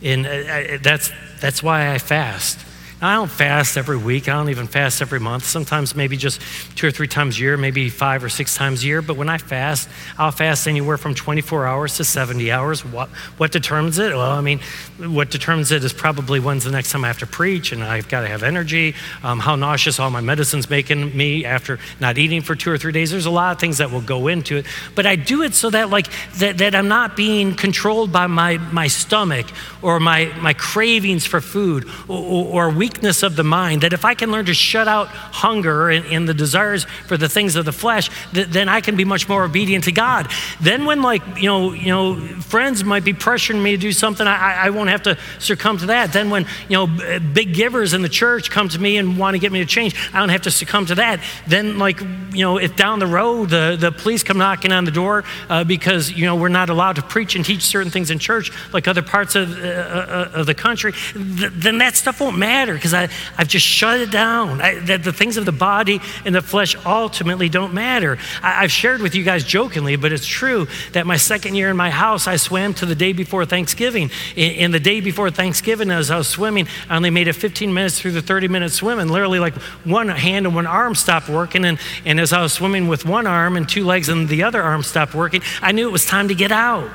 [0.00, 2.58] And I, uh, uh, that's, that's why I fast.
[3.02, 4.28] I don't fast every week.
[4.28, 5.42] I don't even fast every month.
[5.42, 6.40] Sometimes maybe just
[6.76, 9.02] two or three times a year, maybe five or six times a year.
[9.02, 9.88] But when I fast,
[10.18, 12.84] I'll fast anywhere from 24 hours to 70 hours.
[12.84, 14.12] What, what determines it?
[14.14, 14.60] Well, I mean,
[14.98, 18.08] what determines it is probably when's the next time I have to preach and I've
[18.08, 22.40] got to have energy, um, how nauseous all my medicine's making me after not eating
[22.40, 23.10] for two or three days.
[23.10, 24.66] There's a lot of things that will go into it.
[24.94, 28.58] But I do it so that, like, that, that I'm not being controlled by my,
[28.58, 29.46] my stomach
[29.82, 34.14] or my, my cravings for food or, or weakness of the mind, that if I
[34.14, 37.72] can learn to shut out hunger and, and the desires for the things of the
[37.72, 40.30] flesh, th- then I can be much more obedient to God.
[40.60, 44.26] Then when like, you know, you know, friends might be pressuring me to do something,
[44.26, 46.12] I, I won't have to succumb to that.
[46.12, 46.86] Then when, you know,
[47.32, 49.94] big givers in the church come to me and want to get me to change,
[50.12, 51.20] I don't have to succumb to that.
[51.46, 54.90] Then like, you know, if down the road the, the police come knocking on the
[54.90, 58.18] door uh, because, you know, we're not allowed to preach and teach certain things in
[58.18, 62.36] church like other parts of, uh, uh of the country, th- then that stuff won't
[62.36, 62.94] matter because
[63.38, 64.60] I've just shut it down.
[64.60, 68.18] I, that the things of the body and the flesh ultimately don't matter.
[68.42, 71.76] I, have shared with you guys jokingly, but it's true that my second year in
[71.76, 74.10] my house, I swam to the day before Thanksgiving.
[74.34, 77.72] In, in the day before Thanksgiving, as I was swimming, I only made it 15
[77.72, 81.28] minutes through the 30 minute swim, and literally like one hand and one arm stopped
[81.28, 81.64] working.
[81.64, 84.60] And, and as I was swimming with one arm and two legs and the other
[84.60, 86.90] arm stopped working, I knew it was time to get out.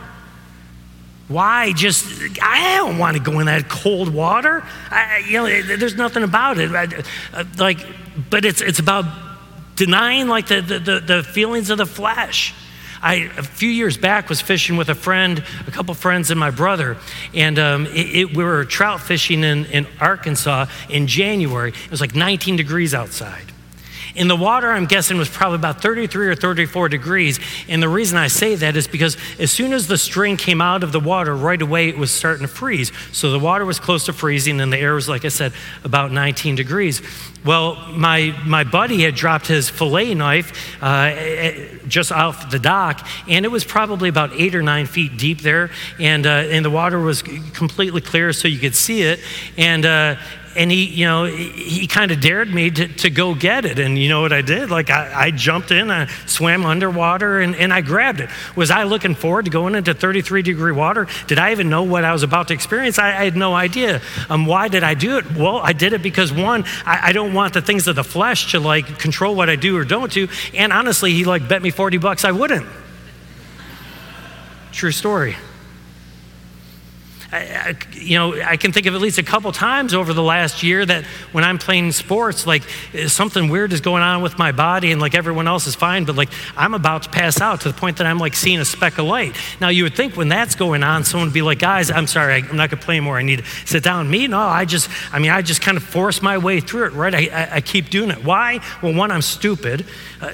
[1.28, 2.06] Why just,
[2.42, 4.64] I don't want to go in that cold water.
[4.90, 6.74] I, you know, there's nothing about it.
[6.74, 7.86] Uh, like,
[8.30, 9.06] but it's, it's about
[9.76, 12.54] denying like the, the, the feelings of the flesh.
[13.02, 16.50] I, a few years back, was fishing with a friend, a couple friends, and my
[16.50, 16.98] brother.
[17.34, 21.72] And um, it, it, we were trout fishing in, in Arkansas in January.
[21.72, 23.52] It was like 19 degrees outside.
[24.18, 27.40] In the water, I'm guessing was probably about 33 or 34 degrees.
[27.68, 30.84] And the reason I say that is because as soon as the string came out
[30.84, 32.92] of the water, right away it was starting to freeze.
[33.12, 35.54] So the water was close to freezing, and the air was, like I said,
[35.84, 37.04] about 19 degrees.
[37.46, 40.52] Well, my, my buddy had dropped his fillet knife
[40.82, 41.14] uh,
[41.88, 45.70] just off the dock, and it was probably about eight or nine feet deep there,
[46.00, 49.20] and, uh, and the water was completely clear so you could see it.
[49.58, 50.16] And, uh,
[50.58, 53.78] and he, you know, he kind of dared me to, to go get it.
[53.78, 54.72] And you know what I did?
[54.72, 58.30] Like I, I jumped in, I swam underwater, and, and I grabbed it.
[58.56, 61.08] Was I looking forward to going into 33 degree water?
[61.28, 62.98] Did I even know what I was about to experience?
[62.98, 64.02] I, I had no idea.
[64.30, 65.32] Um, why did I do it?
[65.36, 68.52] Well, I did it because one, I, I don't want the things of the flesh
[68.52, 70.28] to like control what I do or don't do.
[70.56, 72.66] And honestly, he like bet me 40 bucks I wouldn't.
[74.72, 75.36] True story.
[77.30, 80.64] I, you know, I can think of at least a couple times over the last
[80.64, 82.64] year that when I'm playing sports, like
[83.08, 86.16] something weird is going on with my body and like everyone else is fine, but
[86.16, 88.98] like I'm about to pass out to the point that I'm like seeing a speck
[88.98, 89.36] of light.
[89.60, 92.36] Now, you would think when that's going on, someone would be like, guys, I'm sorry,
[92.36, 93.18] I'm not going to play anymore.
[93.18, 94.10] I need to sit down.
[94.10, 96.94] Me, no, I just, I mean, I just kind of force my way through it,
[96.94, 97.14] right?
[97.14, 98.24] I, I, I keep doing it.
[98.24, 98.62] Why?
[98.82, 99.86] Well, one, I'm stupid.
[100.22, 100.32] Uh,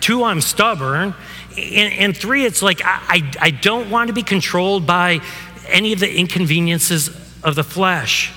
[0.00, 1.14] two, I'm stubborn.
[1.50, 5.20] And, and, three, it's like I, I, I don't want to be controlled by
[5.68, 7.08] any of the inconveniences
[7.42, 8.32] of the flesh.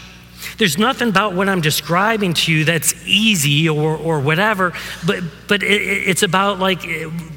[0.58, 4.74] There's nothing about what I'm describing to you that's easy or, or whatever,
[5.06, 6.82] but, but it, it's about like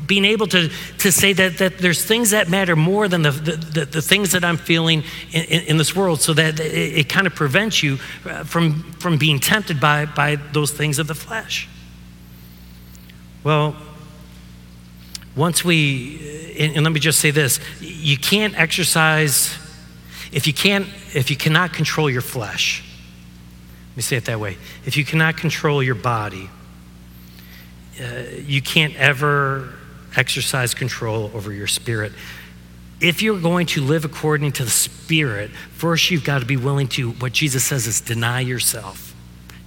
[0.07, 3.85] being able to, to say that, that there's things that matter more than the, the,
[3.85, 7.27] the things that I'm feeling in, in, in this world so that it, it, kind
[7.27, 11.68] of prevents you uh, from, from being tempted by, by those things of the flesh.
[13.42, 13.77] Well,
[15.35, 19.57] once we, and let me just say this you can't exercise
[20.32, 22.82] if you can't, if you cannot control your flesh,
[23.90, 24.56] let me say it that way.
[24.84, 26.50] If you cannot control your body,
[28.00, 29.74] uh, you can't ever
[30.16, 32.12] exercise control over your spirit.
[33.00, 36.88] If you're going to live according to the Spirit, first you've got to be willing
[36.88, 39.14] to, what Jesus says is deny yourself.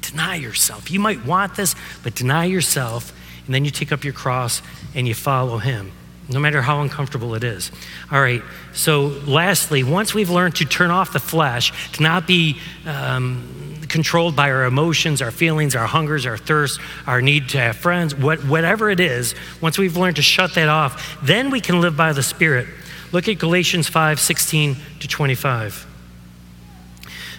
[0.02, 0.92] Deny yourself.
[0.92, 3.14] You might want this, but deny yourself,
[3.46, 4.62] and then you take up your cross
[4.94, 5.94] and you follow Him
[6.32, 7.72] no matter how uncomfortable it is.
[8.12, 8.42] All right,
[8.74, 14.36] so lastly, once we've learned to turn off the flesh, to not be um, controlled
[14.36, 18.44] by our emotions, our feelings, our hungers, our thirst, our need to have friends, what,
[18.46, 22.14] whatever it is, once we've learned to shut that off, then we can live by
[22.14, 22.68] the Spirit.
[23.12, 25.88] Look at Galatians 5 16 to 25.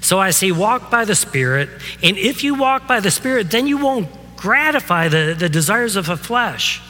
[0.02, 1.70] So I say, walk by the Spirit,
[2.02, 6.06] and if you walk by the Spirit, then you won't gratify the, the desires of
[6.06, 6.82] the flesh.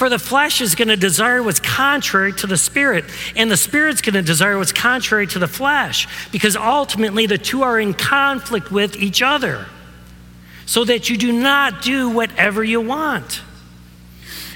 [0.00, 3.04] For the flesh is going to desire what's contrary to the spirit,
[3.36, 7.62] and the spirit's going to desire what's contrary to the flesh, because ultimately the two
[7.62, 9.66] are in conflict with each other,
[10.64, 13.42] so that you do not do whatever you want.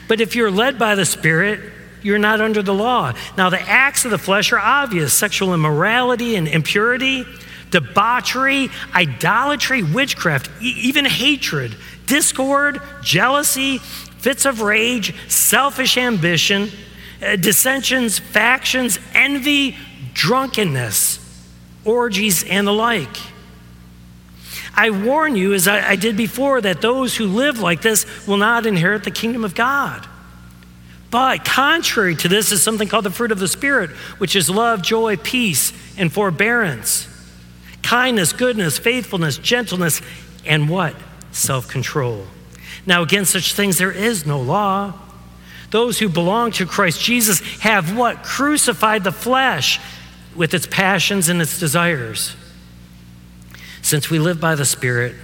[0.08, 1.60] But if you're led by the spirit,
[2.02, 3.12] you're not under the law.
[3.36, 7.26] Now, the acts of the flesh are obvious sexual immorality and impurity
[7.70, 11.74] debauchery, idolatry, witchcraft, e- even hatred,
[12.06, 13.80] discord, jealousy,
[14.24, 16.70] fits of rage, selfish ambition,
[17.22, 19.76] uh, dissensions, factions, envy,
[20.14, 21.20] drunkenness,
[21.84, 23.18] orgies, and the like.
[24.74, 28.38] I warn you, as I, I did before, that those who live like this will
[28.38, 30.08] not inherit the kingdom of God.
[31.10, 34.80] But contrary to this is something called the fruit of the Spirit, which is love,
[34.80, 37.06] joy, peace, and forbearance,
[37.82, 40.00] kindness, goodness, faithfulness, gentleness,
[40.46, 40.96] and what?
[41.30, 42.26] Self control.
[42.86, 44.94] Now, against such things there is no law.
[45.70, 48.22] Those who belong to Christ Jesus have what?
[48.22, 49.80] Crucified the flesh
[50.36, 52.36] with its passions and its desires.
[53.82, 55.14] Since we live by the Spirit,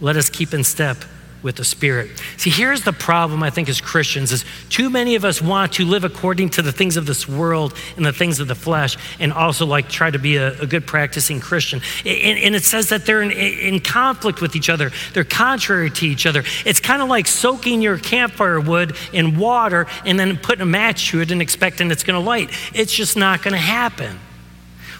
[0.00, 0.98] let us keep in step
[1.42, 2.10] with the Spirit.
[2.36, 5.84] See, here's the problem, I think, as Christians, is too many of us want to
[5.84, 9.32] live according to the things of this world and the things of the flesh, and
[9.32, 11.80] also like try to be a, a good practicing Christian.
[12.04, 16.06] And, and, it says that they're in, in conflict with each other, they're contrary to
[16.06, 16.42] each other.
[16.64, 21.10] It's kind of like soaking your campfire wood in water and then putting a match
[21.10, 22.50] to it and expecting it's going to light.
[22.74, 24.18] It's just not going to happen.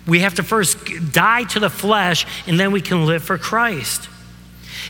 [0.07, 0.79] We have to first
[1.13, 4.09] die to the flesh, and then we can live for Christ.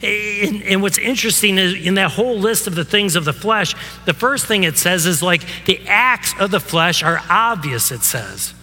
[0.03, 3.75] And, and, what's interesting is in that whole list of the things of the flesh,
[4.05, 8.03] the first thing it says is like the acts of the flesh are obvious, it
[8.03, 8.55] says.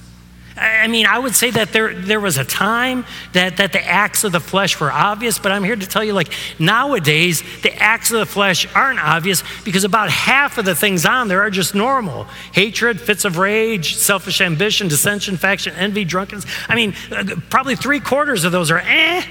[0.55, 4.23] I mean, I would say that there, there was a time that, that the acts
[4.23, 8.11] of the flesh were obvious, but I'm here to tell you, like, nowadays, the acts
[8.11, 11.73] of the flesh aren't obvious because about half of the things on there are just
[11.73, 16.45] normal hatred, fits of rage, selfish ambition, dissension, faction, envy, drunkenness.
[16.69, 19.25] I mean, uh, probably three quarters of those are eh.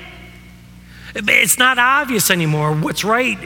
[1.14, 2.74] It's not obvious anymore.
[2.74, 3.36] What's right,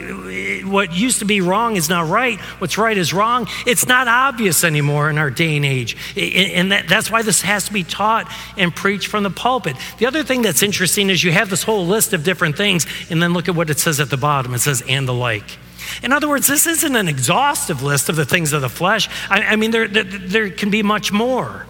[0.65, 2.39] what used to be wrong is not right.
[2.59, 3.47] What's right is wrong.
[3.65, 5.97] It's not obvious anymore in our day and age.
[6.17, 9.75] And that's why this has to be taught and preached from the pulpit.
[9.97, 13.21] The other thing that's interesting is you have this whole list of different things, and
[13.21, 14.53] then look at what it says at the bottom.
[14.53, 15.57] It says, and the like.
[16.03, 19.09] In other words, this isn't an exhaustive list of the things of the flesh.
[19.29, 21.65] I, mean, there, there, can be much more.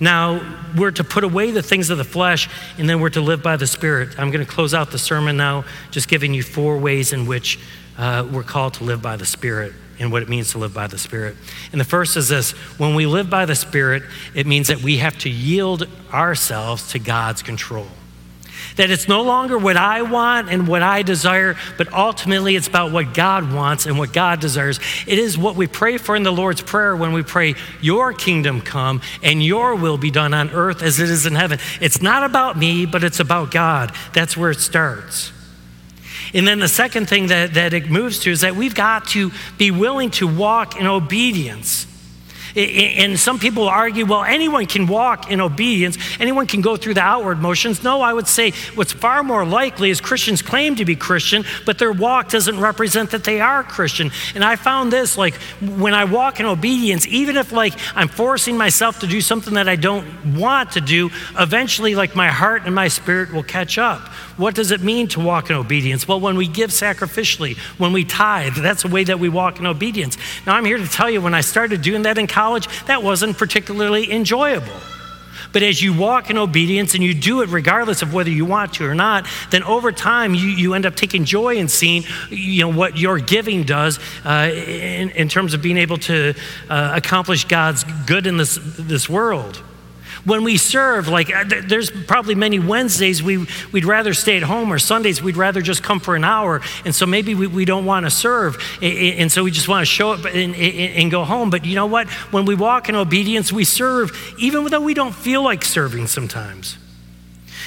[0.00, 0.40] Now,
[0.76, 2.48] we're to put away the things of the flesh,
[2.78, 4.18] and then we're to live by the Spirit.
[4.18, 7.60] I'm going to close out the sermon now, just giving you four ways in which
[7.98, 10.86] uh, we're called to live by the Spirit and what it means to live by
[10.86, 11.36] the Spirit.
[11.70, 14.02] And the first is this when we live by the Spirit,
[14.34, 17.86] it means that we have to yield ourselves to God's control.
[18.76, 22.92] That it's no longer what I want and what I desire, but ultimately it's about
[22.92, 24.80] what God wants and what God desires.
[25.06, 28.60] It is what we pray for in the Lord's Prayer when we pray, Your kingdom
[28.60, 31.58] come and your will be done on earth as it is in heaven.
[31.80, 33.92] It's not about me, but it's about God.
[34.12, 35.32] That's where it starts.
[36.32, 39.32] And then the second thing that, that it moves to is that we've got to
[39.58, 41.86] be willing to walk in obedience.
[42.56, 47.02] And some people argue, well, anyone can walk in obedience, anyone can go through the
[47.02, 47.82] outward motions.
[47.82, 51.78] No, I would say what's far more likely is Christians claim to be Christian, but
[51.78, 54.10] their walk doesn't represent that they are Christian.
[54.34, 58.56] And I found this like when I walk in obedience, even if like I'm forcing
[58.56, 62.74] myself to do something that I don't want to do, eventually like my heart and
[62.74, 64.00] my spirit will catch up.
[64.40, 66.08] What does it mean to walk in obedience?
[66.08, 69.66] Well, when we give sacrificially, when we tithe, that's the way that we walk in
[69.66, 70.16] obedience.
[70.46, 73.36] Now, I'm here to tell you when I started doing that in college, that wasn't
[73.36, 74.72] particularly enjoyable.
[75.52, 78.72] But as you walk in obedience and you do it regardless of whether you want
[78.74, 82.62] to or not, then over time you, you end up taking joy in seeing you
[82.62, 86.34] know, what your giving does uh, in, in terms of being able to
[86.70, 89.62] uh, accomplish God's good in this, this world.
[90.24, 94.72] When we serve, like uh, there's probably many Wednesdays we, we'd rather stay at home,
[94.72, 96.60] or Sundays we'd rather just come for an hour.
[96.84, 98.58] And so maybe we, we don't want to serve.
[98.82, 101.50] And so we just want to show up and, and go home.
[101.50, 102.08] But you know what?
[102.32, 106.76] When we walk in obedience, we serve, even though we don't feel like serving sometimes.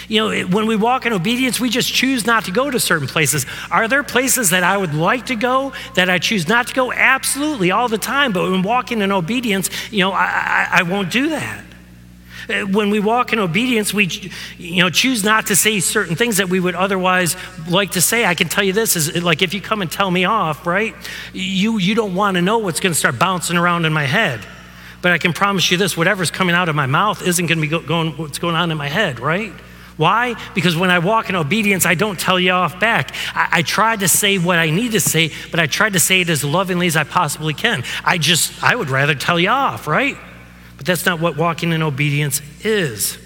[0.08, 3.08] You know, when we walk in obedience, we just choose not to go to certain
[3.08, 3.46] places.
[3.72, 6.92] Are there places that I would like to go that I choose not to go?
[6.92, 8.34] Absolutely, all the time.
[8.34, 11.64] But when walking in obedience, you know, I, I, I won't do that.
[12.50, 14.06] Uh, when we walk in obedience, we
[14.58, 17.36] you know, choose not to say certain things that we would otherwise
[17.70, 18.26] like to say.
[18.26, 20.96] I can tell you this is like if you come and tell me off, right?
[21.34, 24.42] You, you don't want to know what's going to start bouncing around in my head.
[25.02, 27.68] But I can promise you this whatever's coming out of my mouth isn't going to
[27.68, 29.54] be going what's going on in my head, right?
[29.98, 30.36] Why?
[30.56, 33.14] Because when I walk in obedience, I don't tell you off back.
[33.36, 36.22] I, I try to say what I need to say, but I try to say
[36.22, 37.84] it as lovingly as I possibly can.
[38.04, 40.18] I just, I would rather tell you off, right?
[40.84, 43.18] But that's not what walking in obedience is.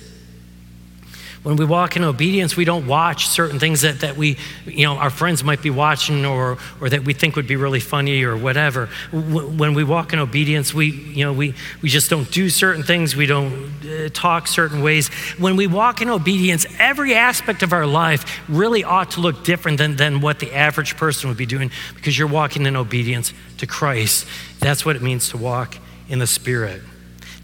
[1.41, 4.38] When we walk in obedience, we don't watch certain things that, that we,
[4.68, 7.80] you know, our friends might be watching or, or that we think would be really
[7.80, 8.89] funny or whatever.
[9.12, 13.16] When we walk in obedience, we, you know, we, we just don't do certain things.
[13.16, 15.08] We don't uh, talk certain ways.
[15.39, 19.80] When we walk in obedience, every aspect of our life really ought to look different
[19.80, 23.66] than, than what the average person would be doing because you're walking in obedience to
[23.66, 24.28] Christ.
[24.60, 25.78] That's what it means to walk
[26.08, 26.84] in the Spirit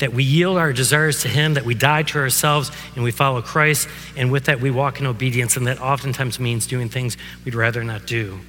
[0.04, 3.42] that we yield our desires to Him, that we die to ourselves and we follow
[3.42, 3.88] Christ,
[4.18, 7.84] and with that we walk in obedience, and that oftentimes means doing things we'd rather
[7.84, 8.40] not do.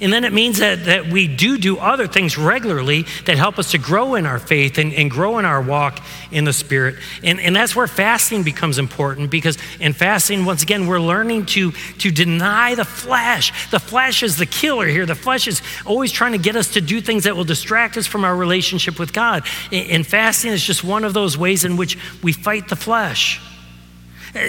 [0.00, 3.72] And then it means that, that we do do other things regularly that help us
[3.72, 6.00] to grow in our faith and, and grow in our walk
[6.30, 6.96] in the Spirit.
[7.22, 11.72] And, and that's where fasting becomes important because in fasting, once again, we're learning to,
[11.72, 13.70] to deny the flesh.
[13.70, 15.06] The flesh is the killer here.
[15.06, 18.06] The flesh is always trying to get us to do things that will distract us
[18.06, 19.44] from our relationship with God.
[19.72, 23.40] And fasting is just one of those ways in which we fight the flesh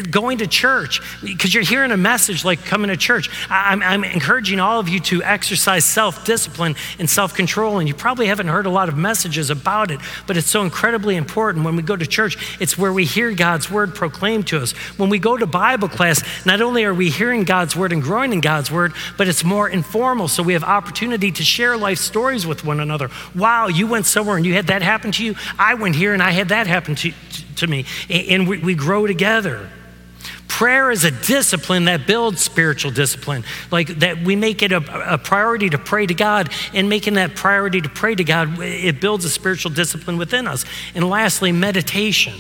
[0.09, 3.29] going to church, because you're hearing a message like coming to church.
[3.49, 7.79] I'm, I'm encouraging all of you to exercise self discipline and self control.
[7.79, 11.15] And you probably haven't heard a lot of messages about it, but it's so incredibly
[11.15, 11.65] important.
[11.65, 14.71] When we go to church, it's where we hear God's word proclaimed to us.
[14.97, 18.33] When we go to Bible class, not only are we hearing God's word and growing
[18.33, 20.27] in God's word, but it's more informal.
[20.27, 23.09] So we have opportunity to share life stories with one another.
[23.35, 25.35] Wow, you went somewhere and you had that happen to you.
[25.57, 27.85] I went here and I had that happen to, to, to me.
[28.09, 29.69] And we, we grow together.
[30.47, 33.43] Prayer is a discipline that builds spiritual discipline.
[33.71, 37.35] Like that we make it a, a, priority to pray to God, and making that
[37.35, 40.65] priority to pray to God, it builds a spiritual discipline within us.
[40.93, 42.35] And lastly, meditation.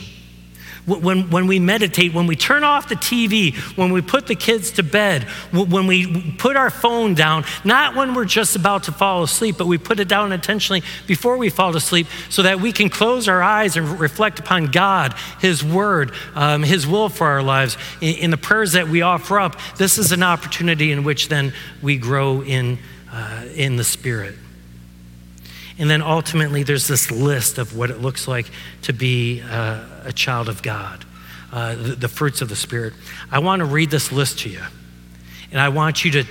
[0.87, 4.71] When, when we meditate, when we turn off the TV, when we put the kids
[4.71, 9.21] to bed, when we put our phone down, not when we're just about to fall
[9.21, 12.89] asleep, but we put it down intentionally before we fall asleep so that we can
[12.89, 17.77] close our eyes and reflect upon God, His Word, um, His will for our lives.
[18.01, 21.53] In, in, the prayers that we offer up, this is an opportunity in which then
[21.81, 22.79] we grow in,
[23.11, 24.35] uh, in the Spirit.
[25.81, 28.45] And then ultimately, there's this list of what it looks like
[28.83, 31.03] to be uh, a child of God,
[31.51, 32.93] uh, the, the, fruits of the Spirit.
[33.31, 34.61] I want to read this list to you.
[35.51, 36.23] And I want you to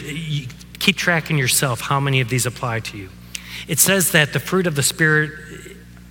[0.78, 3.09] keep tracking yourself how many of these apply to you.
[3.66, 5.32] It says that the fruit of the Spirit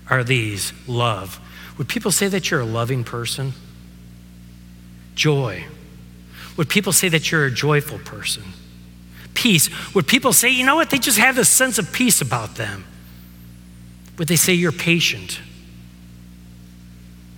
[0.10, 1.40] are these love.
[1.78, 3.54] Would people say that you're a loving person?
[5.16, 5.64] Joy.
[6.58, 8.44] Would people say that you're a joyful person?
[9.34, 9.70] Peace.
[9.96, 12.84] Would people say, you know what, they just have this sense of peace about them?
[14.20, 15.39] Would they say you're patient?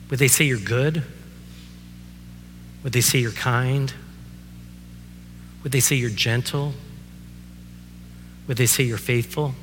[0.10, 1.04] Would they say you're good?
[2.84, 3.94] Would they say you're kind?
[5.62, 6.74] Would they say you're gentle?
[8.48, 9.54] Would they say you're faithful?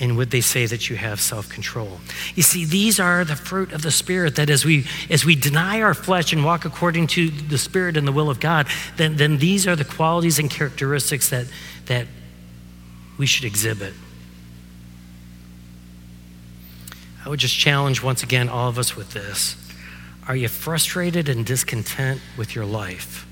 [0.00, 2.00] And would they say that you have self-control?
[2.34, 5.80] You see, these are the fruit of the Spirit that as we as we deny
[5.80, 8.66] our flesh and walk according to the Spirit and the will of God,
[8.96, 11.46] then, then these are the qualities and characteristics that,
[11.86, 12.06] that
[13.16, 13.94] we should exhibit.
[17.24, 19.56] I would just challenge once again all of us with this.
[20.26, 23.26] Are you frustrated and discontent with your life?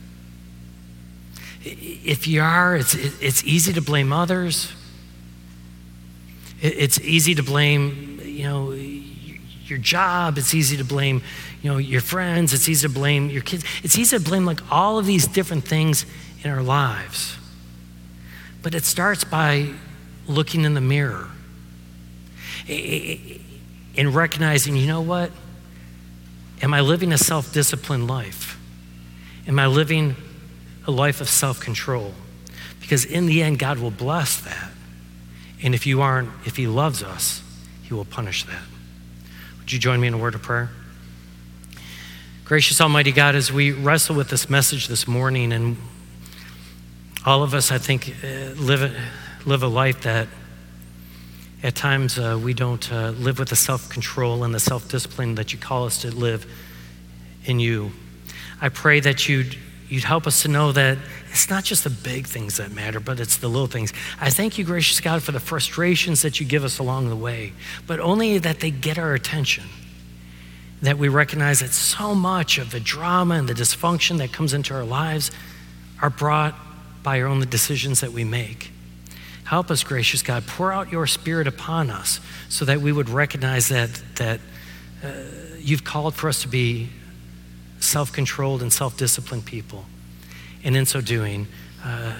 [1.62, 4.72] If you are, it's, it's easy to blame others.
[6.60, 10.38] It's easy to blame, you know, your job.
[10.38, 11.22] It's easy to blame,
[11.62, 12.54] you know, your friends.
[12.54, 13.64] It's easy to blame your kids.
[13.82, 16.06] It's easy to blame like all of these different things
[16.42, 17.36] in our lives.
[18.62, 19.70] But it starts by
[20.26, 21.28] looking in the mirror
[23.96, 25.30] in recognizing, you know what?
[26.62, 28.58] Am I living a self disciplined life?
[29.46, 30.16] Am I living
[30.86, 32.14] a life of self control?
[32.80, 34.70] Because in the end, God will bless that.
[35.62, 37.42] And if you aren't, if He loves us,
[37.82, 38.62] He will punish that.
[39.58, 40.70] Would you join me in a word of prayer?
[42.44, 45.76] Gracious Almighty God, as we wrestle with this message this morning, and
[47.24, 48.96] all of us, I think, uh, live,
[49.44, 50.28] live a life that
[51.62, 55.36] at times, uh, we don't uh, live with the self control and the self discipline
[55.36, 56.46] that you call us to live
[57.44, 57.92] in you.
[58.60, 59.56] I pray that you'd,
[59.88, 60.98] you'd help us to know that
[61.30, 63.92] it's not just the big things that matter, but it's the little things.
[64.20, 67.52] I thank you, gracious God, for the frustrations that you give us along the way,
[67.86, 69.64] but only that they get our attention.
[70.82, 74.74] That we recognize that so much of the drama and the dysfunction that comes into
[74.74, 75.30] our lives
[76.02, 76.54] are brought
[77.02, 78.72] by our own decisions that we make.
[79.46, 80.44] Help us, gracious God.
[80.46, 84.40] Pour out your spirit upon us so that we would recognize that, that
[85.04, 85.08] uh,
[85.58, 86.88] you've called for us to be
[87.78, 89.84] self controlled and self disciplined people.
[90.64, 91.46] And in so doing,
[91.84, 92.14] uh,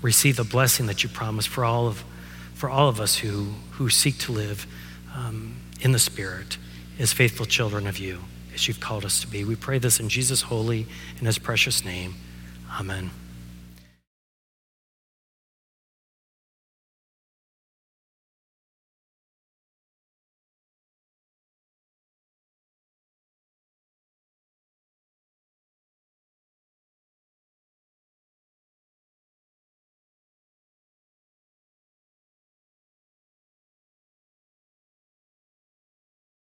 [0.00, 2.02] receive the blessing that you promise for all of,
[2.54, 4.66] for all of us who, who seek to live
[5.14, 6.56] um, in the Spirit
[6.98, 8.20] as faithful children of you.
[8.54, 9.44] as you've called us to be.
[9.44, 10.86] We pray this in Jesus' holy
[11.18, 12.14] and his precious name.
[12.78, 13.10] Amen.